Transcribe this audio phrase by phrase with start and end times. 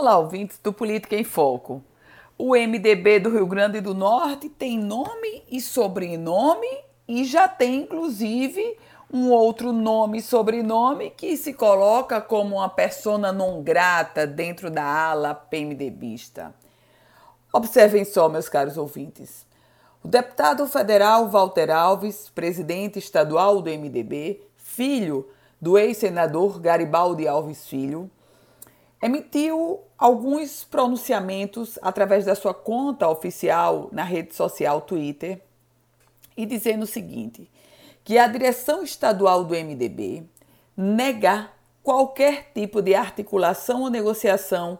[0.00, 1.82] Olá, ouvintes do Política em Foco.
[2.38, 6.68] O MDB do Rio Grande do Norte tem nome e sobrenome
[7.08, 8.78] e já tem, inclusive,
[9.12, 14.84] um outro nome e sobrenome que se coloca como uma persona non grata dentro da
[14.84, 16.54] ala PMDBista.
[17.52, 19.44] Observem só, meus caros ouvintes.
[20.04, 25.28] O deputado federal Walter Alves, presidente estadual do MDB, filho
[25.60, 28.08] do ex-senador Garibaldi Alves Filho,
[29.00, 35.40] emitiu alguns pronunciamentos através da sua conta oficial na rede social Twitter
[36.36, 37.48] e dizendo o seguinte:
[38.04, 40.24] que a direção estadual do MDB
[40.76, 44.78] negar qualquer tipo de articulação ou negociação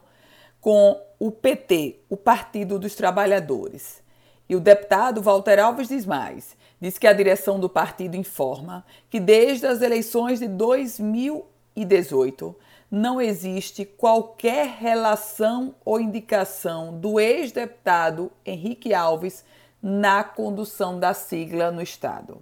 [0.61, 4.01] com o PT, o Partido dos Trabalhadores.
[4.47, 9.19] E o deputado Walter Alves diz mais: diz que a direção do partido informa que
[9.19, 12.55] desde as eleições de 2018
[12.91, 19.45] não existe qualquer relação ou indicação do ex-deputado Henrique Alves
[19.81, 22.41] na condução da sigla no Estado.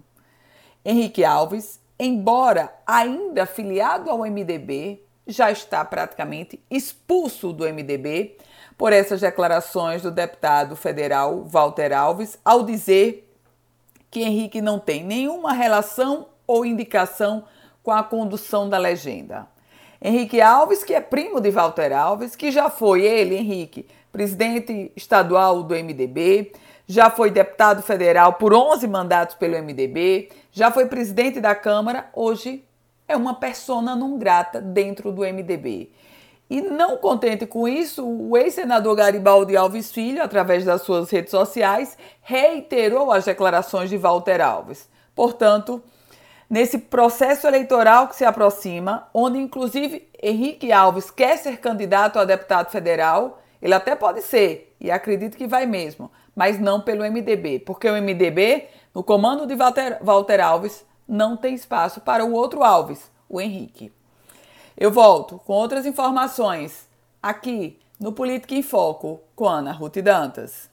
[0.86, 8.38] Henrique Alves, embora ainda afiliado ao MDB, já está praticamente expulso do MDB
[8.78, 13.30] por essas declarações do deputado federal Walter Alves, ao dizer
[14.10, 17.44] que Henrique não tem nenhuma relação ou indicação
[17.84, 19.48] com a condução da legenda.
[20.02, 25.64] Henrique Alves, que é primo de Walter Alves, que já foi ele, Henrique, presidente estadual
[25.64, 26.52] do MDB,
[26.88, 32.64] já foi deputado federal por 11 mandatos pelo MDB, já foi presidente da Câmara, hoje
[33.08, 35.92] é uma persona não grata dentro do MDB.
[36.50, 41.98] E não contente com isso, o ex-senador Garibaldi Alves Filho, através das suas redes sociais,
[42.22, 44.88] reiterou as declarações de Walter Alves.
[45.14, 45.84] Portanto,
[46.50, 52.70] nesse processo eleitoral que se aproxima, onde inclusive Henrique Alves quer ser candidato a deputado
[52.70, 57.90] federal, ele até pode ser, e acredito que vai mesmo, mas não pelo MDB, porque
[57.90, 63.12] o MDB, no comando de Walter, Walter Alves, não tem espaço para o outro Alves,
[63.28, 63.92] o Henrique.
[64.78, 66.88] Eu volto com outras informações
[67.22, 70.70] aqui no Política em Foco com Ana Ruth Dantas.